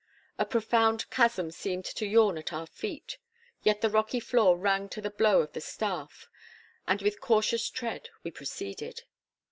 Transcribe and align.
A 0.39 0.45
profound 0.47 1.07
chasm 1.11 1.51
seemed 1.51 1.85
to 1.85 2.07
yawn 2.07 2.35
at 2.35 2.51
our 2.51 2.65
feet; 2.65 3.19
yet 3.61 3.81
the 3.81 3.89
rocky 3.91 4.19
floor 4.19 4.57
rang 4.57 4.89
to 4.89 4.99
the 4.99 5.11
blow 5.11 5.41
of 5.43 5.53
the 5.53 5.61
staff, 5.61 6.27
and 6.87 7.03
with 7.03 7.21
cautious 7.21 7.69
tread 7.69 8.09
we 8.23 8.31
proceeded. 8.31 9.03